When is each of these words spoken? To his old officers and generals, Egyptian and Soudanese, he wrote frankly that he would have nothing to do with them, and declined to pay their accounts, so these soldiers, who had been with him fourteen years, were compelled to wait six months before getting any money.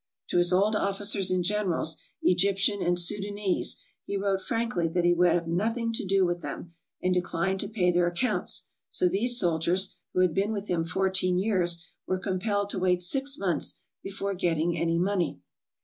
To 0.29 0.37
his 0.37 0.51
old 0.51 0.75
officers 0.75 1.29
and 1.29 1.43
generals, 1.43 1.95
Egyptian 2.23 2.81
and 2.81 2.97
Soudanese, 2.97 3.77
he 4.03 4.17
wrote 4.17 4.41
frankly 4.41 4.87
that 4.87 5.03
he 5.05 5.13
would 5.13 5.31
have 5.31 5.47
nothing 5.47 5.93
to 5.93 6.03
do 6.03 6.25
with 6.25 6.41
them, 6.41 6.73
and 7.03 7.13
declined 7.13 7.59
to 7.59 7.69
pay 7.69 7.91
their 7.91 8.07
accounts, 8.07 8.63
so 8.89 9.07
these 9.07 9.39
soldiers, 9.39 9.93
who 10.15 10.21
had 10.21 10.33
been 10.33 10.53
with 10.53 10.69
him 10.69 10.83
fourteen 10.83 11.37
years, 11.37 11.85
were 12.07 12.17
compelled 12.17 12.71
to 12.71 12.79
wait 12.79 13.03
six 13.03 13.37
months 13.37 13.75
before 14.01 14.33
getting 14.33 14.75
any 14.75 14.97
money. 14.97 15.39